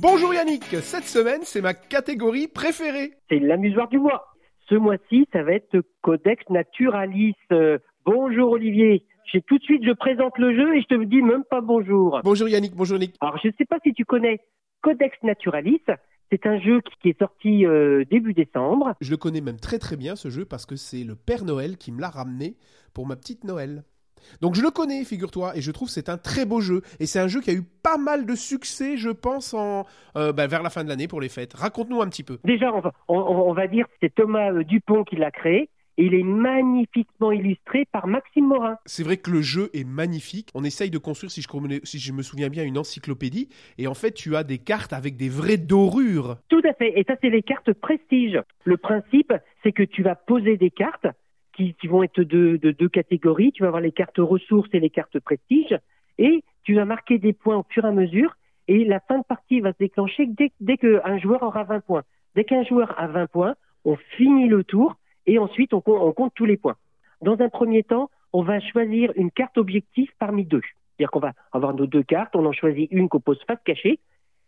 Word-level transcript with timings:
Bonjour 0.00 0.32
Yannick, 0.32 0.64
cette 0.80 1.04
semaine 1.04 1.40
c'est 1.42 1.60
ma 1.60 1.74
catégorie 1.74 2.48
préférée. 2.48 3.12
C'est 3.28 3.38
l'amusoire 3.38 3.88
du 3.88 3.98
mois. 3.98 4.28
Ce 4.70 4.74
mois-ci, 4.74 5.26
ça 5.30 5.42
va 5.42 5.52
être 5.52 5.82
Codex 6.00 6.42
Naturalis. 6.48 7.34
Euh, 7.52 7.78
bonjour 8.06 8.52
Olivier. 8.52 9.04
J'ai 9.30 9.42
tout 9.42 9.58
de 9.58 9.62
suite, 9.62 9.84
je 9.84 9.92
présente 9.92 10.38
le 10.38 10.56
jeu 10.56 10.74
et 10.74 10.80
je 10.80 10.86
te 10.86 11.04
dis 11.04 11.20
même 11.20 11.44
pas 11.44 11.60
bonjour. 11.60 12.18
Bonjour 12.24 12.48
Yannick, 12.48 12.74
bonjour 12.74 12.96
Yannick. 12.96 13.14
Alors 13.20 13.38
je 13.42 13.48
ne 13.48 13.52
sais 13.58 13.66
pas 13.66 13.76
si 13.84 13.92
tu 13.92 14.06
connais 14.06 14.40
Codex 14.80 15.14
Naturalis. 15.22 15.82
C'est 16.32 16.46
un 16.46 16.58
jeu 16.60 16.80
qui 17.02 17.10
est 17.10 17.18
sorti 17.18 17.66
euh, 17.66 18.04
début 18.10 18.32
décembre. 18.32 18.94
Je 19.02 19.10
le 19.10 19.18
connais 19.18 19.42
même 19.42 19.60
très 19.60 19.78
très 19.78 19.96
bien 19.96 20.16
ce 20.16 20.30
jeu 20.30 20.46
parce 20.46 20.64
que 20.64 20.76
c'est 20.76 21.04
le 21.04 21.14
Père 21.14 21.44
Noël 21.44 21.76
qui 21.76 21.92
me 21.92 22.00
l'a 22.00 22.08
ramené 22.08 22.56
pour 22.94 23.06
ma 23.06 23.16
petite 23.16 23.44
Noël. 23.44 23.84
Donc 24.40 24.54
je 24.54 24.62
le 24.62 24.70
connais, 24.70 25.04
figure-toi, 25.04 25.56
et 25.56 25.60
je 25.60 25.70
trouve 25.70 25.88
que 25.88 25.94
c'est 25.94 26.08
un 26.08 26.18
très 26.18 26.44
beau 26.44 26.60
jeu. 26.60 26.82
Et 26.98 27.06
c'est 27.06 27.20
un 27.20 27.28
jeu 27.28 27.40
qui 27.40 27.50
a 27.50 27.54
eu 27.54 27.62
pas 27.62 27.98
mal 27.98 28.26
de 28.26 28.34
succès, 28.34 28.96
je 28.96 29.10
pense, 29.10 29.54
en, 29.54 29.86
euh, 30.16 30.32
bah, 30.32 30.46
vers 30.46 30.62
la 30.62 30.70
fin 30.70 30.84
de 30.84 30.88
l'année 30.88 31.08
pour 31.08 31.20
les 31.20 31.28
fêtes. 31.28 31.54
Raconte-nous 31.54 32.02
un 32.02 32.08
petit 32.08 32.22
peu. 32.22 32.38
Déjà, 32.44 32.72
on 32.72 32.80
va, 32.80 32.92
on, 33.08 33.52
va 33.52 33.66
dire 33.66 33.86
que 33.86 33.92
c'est 34.00 34.14
Thomas 34.14 34.52
euh, 34.52 34.64
Dupont 34.64 35.04
qui 35.04 35.16
l'a 35.16 35.30
créé. 35.30 35.68
Et 35.98 36.04
il 36.04 36.14
est 36.14 36.22
magnifiquement 36.22 37.30
illustré 37.30 37.84
par 37.92 38.06
Maxime 38.06 38.46
Morin. 38.46 38.78
C'est 38.86 39.02
vrai 39.02 39.18
que 39.18 39.30
le 39.30 39.42
jeu 39.42 39.68
est 39.74 39.84
magnifique. 39.84 40.48
On 40.54 40.64
essaye 40.64 40.88
de 40.88 40.96
construire, 40.96 41.30
si 41.30 41.42
je, 41.42 41.48
si 41.84 41.98
je 41.98 42.12
me 42.12 42.22
souviens 42.22 42.48
bien, 42.48 42.64
une 42.64 42.78
encyclopédie. 42.78 43.50
Et 43.76 43.86
en 43.86 43.92
fait, 43.92 44.12
tu 44.12 44.34
as 44.34 44.42
des 44.42 44.56
cartes 44.56 44.94
avec 44.94 45.16
des 45.16 45.28
vraies 45.28 45.58
dorures. 45.58 46.38
Tout 46.48 46.62
à 46.64 46.72
fait. 46.72 46.98
Et 46.98 47.04
ça, 47.06 47.16
c'est 47.20 47.28
les 47.28 47.42
cartes 47.42 47.72
prestige. 47.74 48.40
Le 48.64 48.78
principe, 48.78 49.34
c'est 49.62 49.72
que 49.72 49.82
tu 49.82 50.02
vas 50.02 50.14
poser 50.14 50.56
des 50.56 50.70
cartes 50.70 51.06
qui, 51.80 51.86
vont 51.86 52.02
être 52.02 52.22
de, 52.22 52.56
deux 52.56 52.88
catégories. 52.88 53.52
Tu 53.52 53.62
vas 53.62 53.68
avoir 53.68 53.82
les 53.82 53.92
cartes 53.92 54.18
ressources 54.18 54.68
et 54.72 54.80
les 54.80 54.90
cartes 54.90 55.18
prestige. 55.20 55.76
Et 56.18 56.42
tu 56.64 56.74
vas 56.74 56.84
marquer 56.84 57.18
des 57.18 57.32
points 57.32 57.58
au 57.58 57.64
fur 57.68 57.84
et 57.84 57.88
à 57.88 57.92
mesure. 57.92 58.36
Et 58.68 58.84
la 58.84 59.00
fin 59.00 59.18
de 59.18 59.24
partie 59.24 59.60
va 59.60 59.72
se 59.72 59.78
déclencher 59.78 60.26
dès, 60.26 60.52
dès 60.60 60.76
qu'un 60.76 61.18
joueur 61.18 61.42
aura 61.42 61.64
20 61.64 61.80
points. 61.80 62.02
Dès 62.34 62.44
qu'un 62.44 62.62
joueur 62.64 62.94
a 62.98 63.08
20 63.08 63.26
points, 63.26 63.54
on 63.84 63.96
finit 64.16 64.48
le 64.48 64.62
tour 64.62 64.96
et 65.26 65.38
ensuite 65.38 65.74
on, 65.74 65.82
on, 65.86 66.12
compte 66.12 66.32
tous 66.34 66.44
les 66.44 66.56
points. 66.56 66.76
Dans 67.22 67.38
un 67.40 67.48
premier 67.48 67.82
temps, 67.82 68.10
on 68.32 68.42
va 68.42 68.60
choisir 68.60 69.12
une 69.16 69.30
carte 69.30 69.58
objectif 69.58 70.10
parmi 70.18 70.44
deux. 70.44 70.62
C'est-à-dire 70.96 71.10
qu'on 71.10 71.20
va 71.20 71.32
avoir 71.52 71.74
nos 71.74 71.86
deux 71.86 72.02
cartes, 72.02 72.36
on 72.36 72.46
en 72.46 72.52
choisit 72.52 72.88
une 72.92 73.08
qu'on 73.08 73.20
pose 73.20 73.40
face 73.46 73.58
cachée 73.64 73.98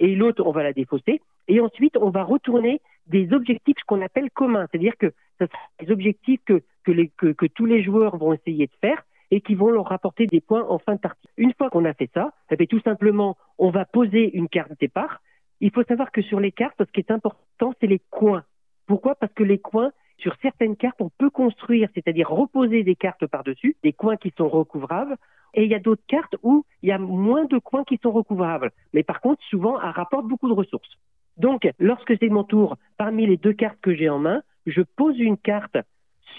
et 0.00 0.14
l'autre 0.14 0.44
on 0.44 0.50
va 0.50 0.62
la 0.62 0.72
défausser. 0.72 1.20
Et 1.46 1.60
ensuite, 1.60 1.96
on 1.96 2.10
va 2.10 2.24
retourner 2.24 2.80
des 3.08 3.32
objectifs 3.32 3.82
qu'on 3.86 4.02
appelle 4.02 4.30
communs, 4.30 4.66
c'est-à-dire 4.70 4.96
que 4.96 5.12
ce 5.38 5.46
sont 5.46 5.84
des 5.84 5.90
objectifs 5.90 6.40
que, 6.44 6.62
que, 6.84 7.46
tous 7.46 7.66
les 7.66 7.82
joueurs 7.82 8.16
vont 8.16 8.32
essayer 8.32 8.66
de 8.66 8.72
faire 8.80 9.02
et 9.30 9.40
qui 9.40 9.54
vont 9.54 9.70
leur 9.70 9.86
rapporter 9.86 10.26
des 10.26 10.40
points 10.40 10.64
en 10.68 10.78
fin 10.78 10.94
de 10.94 11.00
partie. 11.00 11.28
Une 11.36 11.52
fois 11.52 11.70
qu'on 11.70 11.84
a 11.84 11.94
fait 11.94 12.10
ça, 12.14 12.32
eh 12.50 12.56
bien, 12.56 12.66
tout 12.66 12.80
simplement, 12.80 13.36
on 13.58 13.70
va 13.70 13.84
poser 13.84 14.34
une 14.36 14.48
carte 14.48 14.72
départ. 14.80 15.20
Il 15.60 15.70
faut 15.70 15.82
savoir 15.84 16.10
que 16.12 16.22
sur 16.22 16.40
les 16.40 16.52
cartes, 16.52 16.76
ce 16.78 16.90
qui 16.92 17.00
est 17.00 17.10
important, 17.10 17.74
c'est 17.80 17.86
les 17.86 18.00
coins. 18.10 18.44
Pourquoi? 18.86 19.14
Parce 19.16 19.32
que 19.34 19.42
les 19.42 19.58
coins, 19.58 19.92
sur 20.18 20.34
certaines 20.40 20.76
cartes, 20.76 21.00
on 21.00 21.10
peut 21.18 21.30
construire, 21.30 21.88
c'est-à-dire 21.94 22.30
reposer 22.30 22.84
des 22.84 22.96
cartes 22.96 23.26
par-dessus, 23.26 23.76
des 23.82 23.92
coins 23.92 24.16
qui 24.16 24.32
sont 24.36 24.48
recouvrables, 24.48 25.16
et 25.54 25.64
il 25.64 25.70
y 25.70 25.74
a 25.74 25.78
d'autres 25.78 26.02
cartes 26.06 26.36
où 26.42 26.64
il 26.82 26.88
y 26.88 26.92
a 26.92 26.98
moins 26.98 27.44
de 27.44 27.58
coins 27.58 27.84
qui 27.84 27.98
sont 28.02 28.12
recouvrables. 28.12 28.70
Mais 28.92 29.02
par 29.02 29.20
contre, 29.20 29.42
souvent, 29.44 29.80
elles 29.80 29.90
rapportent 29.90 30.26
beaucoup 30.26 30.48
de 30.48 30.54
ressources. 30.54 30.98
Donc, 31.38 31.68
lorsque 31.78 32.18
c'est 32.18 32.28
mon 32.28 32.44
tour, 32.44 32.76
parmi 32.96 33.26
les 33.26 33.36
deux 33.36 33.52
cartes 33.52 33.80
que 33.80 33.94
j'ai 33.94 34.08
en 34.08 34.18
main, 34.18 34.42
je 34.66 34.82
pose 34.82 35.18
une 35.18 35.38
carte 35.38 35.76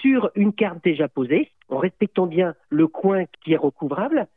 sur 0.02 0.30
une 0.36 0.54
carte 0.54 0.84
déjà 0.84 1.08
posée, 1.08 1.52
en 1.70 1.78
respectant 1.78 2.28
bien 2.28 2.54
le 2.70 2.88
coin 2.88 3.26
qui 3.44 3.54
est 3.54 3.58
recouvrable. 3.58 4.28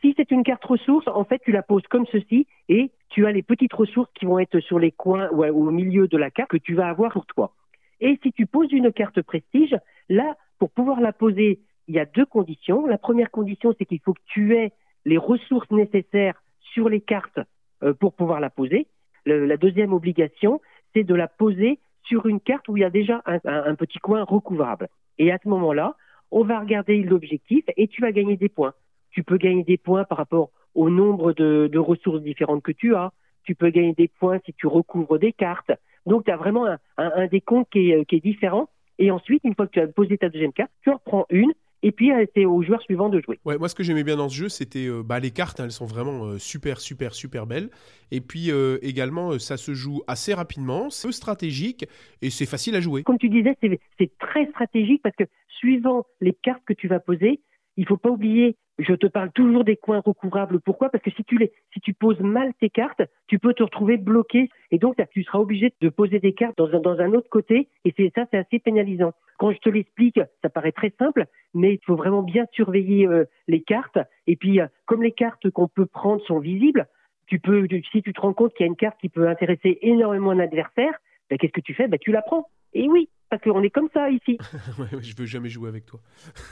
Si 0.00 0.14
c'est 0.16 0.30
une 0.30 0.42
carte 0.42 0.64
ressource, 0.64 1.06
en 1.06 1.24
fait, 1.24 1.40
tu 1.44 1.52
la 1.52 1.62
poses 1.62 1.86
comme 1.88 2.06
ceci 2.06 2.46
et 2.68 2.90
tu 3.08 3.26
as 3.26 3.32
les 3.32 3.42
petites 3.42 3.72
ressources 3.72 4.10
qui 4.14 4.24
vont 4.24 4.38
être 4.38 4.58
sur 4.60 4.78
les 4.78 4.90
coins 4.90 5.28
ou 5.30 5.44
au 5.44 5.70
milieu 5.70 6.08
de 6.08 6.16
la 6.16 6.30
carte 6.30 6.50
que 6.50 6.56
tu 6.56 6.74
vas 6.74 6.88
avoir 6.88 7.12
pour 7.12 7.26
toi. 7.26 7.54
Et 8.00 8.18
si 8.22 8.32
tu 8.32 8.46
poses 8.46 8.72
une 8.72 8.92
carte 8.92 9.22
prestige, 9.22 9.76
là, 10.08 10.36
pour 10.58 10.70
pouvoir 10.70 11.00
la 11.00 11.12
poser, 11.12 11.60
il 11.86 11.94
y 11.94 12.00
a 12.00 12.04
deux 12.04 12.26
conditions. 12.26 12.86
La 12.86 12.98
première 12.98 13.30
condition, 13.30 13.74
c'est 13.78 13.84
qu'il 13.84 14.00
faut 14.00 14.14
que 14.14 14.20
tu 14.26 14.56
aies 14.56 14.72
les 15.04 15.18
ressources 15.18 15.70
nécessaires 15.70 16.42
sur 16.60 16.88
les 16.88 17.00
cartes 17.00 17.40
euh, 17.82 17.94
pour 17.94 18.14
pouvoir 18.14 18.40
la 18.40 18.50
poser. 18.50 18.88
La 19.26 19.56
deuxième 19.56 19.92
obligation, 19.92 20.60
c'est 20.94 21.04
de 21.04 21.14
la 21.14 21.28
poser 21.28 21.78
sur 22.04 22.26
une 22.26 22.40
carte 22.40 22.68
où 22.68 22.76
il 22.76 22.80
y 22.80 22.84
a 22.84 22.90
déjà 22.90 23.22
un, 23.24 23.74
petit 23.74 23.98
coin 23.98 24.24
recouvrable. 24.24 24.88
Et 25.18 25.30
à 25.32 25.38
ce 25.42 25.48
moment-là, 25.48 25.96
on 26.30 26.44
va 26.44 26.60
regarder 26.60 27.02
l'objectif 27.02 27.64
et 27.76 27.88
tu 27.88 28.00
vas 28.00 28.12
gagner 28.12 28.36
des 28.36 28.48
points. 28.48 28.74
Tu 29.10 29.22
peux 29.22 29.36
gagner 29.36 29.64
des 29.64 29.76
points 29.76 30.04
par 30.04 30.18
rapport 30.18 30.50
au 30.74 30.90
nombre 30.90 31.32
de, 31.32 31.78
ressources 31.78 32.22
différentes 32.22 32.62
que 32.62 32.72
tu 32.72 32.94
as. 32.94 33.12
Tu 33.44 33.54
peux 33.54 33.70
gagner 33.70 33.94
des 33.94 34.08
points 34.08 34.38
si 34.44 34.52
tu 34.54 34.66
recouvres 34.66 35.18
des 35.18 35.32
cartes. 35.32 35.72
Donc, 36.06 36.24
tu 36.24 36.30
as 36.30 36.36
vraiment 36.36 36.66
un, 36.96 37.26
décompte 37.26 37.70
qui 37.70 37.90
est, 37.90 38.04
qui 38.06 38.16
est 38.16 38.20
différent. 38.20 38.68
Et 38.98 39.10
ensuite, 39.10 39.44
une 39.44 39.54
fois 39.54 39.66
que 39.66 39.72
tu 39.72 39.80
as 39.80 39.86
posé 39.86 40.18
ta 40.18 40.28
deuxième 40.28 40.52
carte, 40.52 40.70
tu 40.82 40.90
en 40.90 40.94
reprends 40.94 41.26
une 41.30 41.52
et 41.82 41.92
puis 41.92 42.10
c'est 42.34 42.44
aux 42.44 42.62
joueurs 42.62 42.82
suivants 42.82 43.08
de 43.08 43.20
jouer. 43.20 43.38
Ouais, 43.44 43.58
moi 43.58 43.68
ce 43.68 43.74
que 43.74 43.82
j'aimais 43.82 44.04
bien 44.04 44.16
dans 44.16 44.28
ce 44.28 44.36
jeu, 44.36 44.48
c'était 44.48 44.86
euh, 44.86 45.02
bah, 45.02 45.20
les 45.20 45.30
cartes, 45.30 45.60
hein, 45.60 45.64
elles 45.64 45.72
sont 45.72 45.86
vraiment 45.86 46.24
euh, 46.24 46.38
super, 46.38 46.80
super, 46.80 47.14
super 47.14 47.46
belles. 47.46 47.70
Et 48.10 48.20
puis 48.20 48.50
euh, 48.50 48.78
également, 48.82 49.38
ça 49.38 49.56
se 49.56 49.74
joue 49.74 50.02
assez 50.06 50.34
rapidement, 50.34 50.90
c'est 50.90 51.08
peu 51.08 51.12
stratégique 51.12 51.86
et 52.20 52.30
c'est 52.30 52.46
facile 52.46 52.74
à 52.76 52.80
jouer. 52.80 53.02
Comme 53.02 53.18
tu 53.18 53.28
disais, 53.28 53.56
c'est 53.98 54.18
très 54.18 54.46
stratégique 54.46 55.02
parce 55.02 55.16
que 55.16 55.24
suivant 55.48 56.04
les 56.20 56.32
cartes 56.32 56.62
que 56.66 56.72
tu 56.72 56.88
vas 56.88 57.00
poser, 57.00 57.40
il 57.76 57.86
faut 57.86 57.96
pas 57.96 58.10
oublier, 58.10 58.56
je 58.78 58.94
te 58.94 59.06
parle 59.06 59.30
toujours 59.32 59.64
des 59.64 59.76
coins 59.76 60.00
recouvrables. 60.00 60.60
Pourquoi? 60.60 60.88
Parce 60.88 61.04
que 61.04 61.10
si 61.10 61.24
tu, 61.24 61.38
les, 61.38 61.52
si 61.72 61.80
tu 61.80 61.94
poses 61.94 62.20
mal 62.20 62.52
tes 62.60 62.70
cartes, 62.70 63.02
tu 63.26 63.38
peux 63.38 63.54
te 63.54 63.62
retrouver 63.62 63.96
bloqué 63.96 64.48
et 64.70 64.78
donc 64.78 64.96
tu 65.12 65.22
seras 65.24 65.38
obligé 65.38 65.72
de 65.80 65.88
poser 65.88 66.18
des 66.18 66.32
cartes 66.32 66.56
dans 66.56 66.72
un, 66.72 66.80
dans 66.80 66.98
un 67.00 67.12
autre 67.12 67.28
côté 67.28 67.68
et 67.84 67.94
c'est 67.96 68.10
ça, 68.14 68.24
c'est 68.30 68.38
assez 68.38 68.58
pénalisant. 68.58 69.12
Quand 69.38 69.52
je 69.52 69.58
te 69.58 69.68
l'explique, 69.68 70.20
ça 70.42 70.48
paraît 70.48 70.72
très 70.72 70.92
simple, 70.98 71.26
mais 71.54 71.74
il 71.74 71.80
faut 71.84 71.96
vraiment 71.96 72.22
bien 72.22 72.46
surveiller 72.52 73.06
euh, 73.06 73.24
les 73.48 73.62
cartes. 73.62 73.98
Et 74.26 74.36
puis, 74.36 74.60
euh, 74.60 74.66
comme 74.86 75.02
les 75.02 75.12
cartes 75.12 75.50
qu'on 75.50 75.68
peut 75.68 75.86
prendre 75.86 76.22
sont 76.22 76.38
visibles, 76.38 76.86
tu 77.26 77.38
peux, 77.38 77.66
si 77.92 78.02
tu 78.02 78.12
te 78.12 78.20
rends 78.20 78.34
compte 78.34 78.52
qu'il 78.54 78.64
y 78.64 78.68
a 78.68 78.70
une 78.70 78.76
carte 78.76 79.00
qui 79.00 79.08
peut 79.08 79.28
intéresser 79.28 79.78
énormément 79.82 80.30
un 80.30 80.38
adversaire, 80.38 80.98
ben, 81.32 81.38
qu'est-ce 81.38 81.52
que 81.52 81.62
tu 81.62 81.72
fais? 81.72 81.88
Ben, 81.88 81.98
Tu 81.98 82.12
la 82.12 82.20
prends. 82.20 82.46
Et 82.74 82.86
oui, 82.88 83.08
parce 83.30 83.42
qu'on 83.42 83.62
est 83.62 83.70
comme 83.70 83.88
ça 83.94 84.10
ici. 84.10 84.36
ouais, 84.78 85.00
je 85.00 85.16
veux 85.16 85.24
jamais 85.24 85.48
jouer 85.48 85.70
avec 85.70 85.86
toi. 85.86 86.00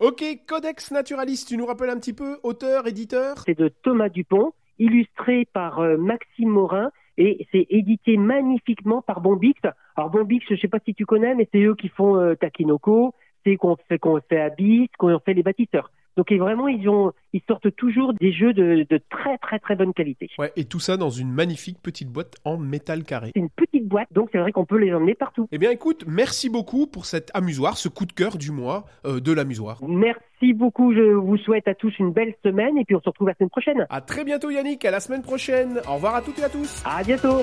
ok, 0.00 0.22
Codex 0.46 0.92
Naturaliste, 0.92 1.48
tu 1.48 1.56
nous 1.56 1.66
rappelles 1.66 1.90
un 1.90 1.98
petit 1.98 2.12
peu, 2.12 2.38
auteur, 2.44 2.86
éditeur? 2.86 3.38
C'est 3.44 3.58
de 3.58 3.66
Thomas 3.68 4.08
Dupont, 4.08 4.52
illustré 4.78 5.44
par 5.52 5.80
euh, 5.80 5.96
Maxime 5.96 6.50
Morin, 6.50 6.90
et 7.18 7.48
c'est 7.50 7.66
édité 7.68 8.16
magnifiquement 8.16 9.02
par 9.02 9.20
Bombix. 9.20 9.60
Alors 9.96 10.10
Bombix, 10.10 10.46
je 10.48 10.54
ne 10.54 10.58
sais 10.60 10.68
pas 10.68 10.78
si 10.84 10.94
tu 10.94 11.04
connais, 11.04 11.34
mais 11.34 11.48
c'est 11.52 11.62
eux 11.62 11.74
qui 11.74 11.88
font 11.88 12.16
euh, 12.16 12.36
Takinoko, 12.36 13.12
c'est 13.44 13.56
qu'on 13.56 13.74
fait, 13.88 13.98
qu'on 13.98 14.20
fait 14.20 14.40
Abyss, 14.40 14.88
qu'on 14.98 15.18
fait 15.18 15.34
les 15.34 15.42
bâtisseurs. 15.42 15.90
Donc 16.16 16.32
vraiment, 16.32 16.68
ils, 16.68 16.88
ont, 16.88 17.12
ils 17.32 17.42
sortent 17.46 17.74
toujours 17.76 18.14
des 18.14 18.32
jeux 18.32 18.52
de, 18.52 18.86
de, 18.88 19.00
très 19.10 19.36
très 19.38 19.58
très 19.58 19.76
bonne 19.76 19.92
qualité. 19.92 20.30
Ouais, 20.38 20.52
et 20.56 20.64
tout 20.64 20.80
ça 20.80 20.96
dans 20.96 21.10
une 21.10 21.30
magnifique 21.30 21.78
petite 21.82 22.08
boîte 22.08 22.36
en 22.44 22.56
métal 22.56 23.04
carré. 23.04 23.32
C'est 23.34 23.40
une 23.40 23.50
petite 23.50 23.86
boîte, 23.86 24.08
donc 24.12 24.30
c'est 24.32 24.38
vrai 24.38 24.52
qu'on 24.52 24.64
peut 24.64 24.78
les 24.78 24.92
emmener 24.94 25.14
partout. 25.14 25.48
Eh 25.52 25.58
bien 25.58 25.70
écoute, 25.70 26.04
merci 26.06 26.48
beaucoup 26.48 26.86
pour 26.86 27.06
cet 27.06 27.30
amusoir, 27.34 27.76
ce 27.76 27.88
coup 27.88 28.06
de 28.06 28.12
cœur 28.12 28.38
du 28.38 28.50
mois 28.50 28.86
euh, 29.04 29.20
de 29.20 29.32
l'amusoir. 29.32 29.80
Merci 29.86 30.52
beaucoup, 30.54 30.94
je 30.94 31.12
vous 31.12 31.36
souhaite 31.36 31.68
à 31.68 31.74
tous 31.74 31.92
une 31.98 32.12
belle 32.12 32.34
semaine 32.42 32.78
et 32.78 32.84
puis 32.84 32.96
on 32.96 33.00
se 33.00 33.08
retrouve 33.08 33.28
la 33.28 33.34
semaine 33.34 33.50
prochaine. 33.50 33.86
À 33.90 34.00
très 34.00 34.24
bientôt 34.24 34.50
Yannick, 34.50 34.84
à 34.84 34.90
la 34.90 35.00
semaine 35.00 35.22
prochaine. 35.22 35.80
Au 35.88 35.94
revoir 35.94 36.14
à 36.14 36.22
toutes 36.22 36.38
et 36.38 36.44
à 36.44 36.48
tous. 36.48 36.82
À 36.84 37.02
bientôt. 37.02 37.42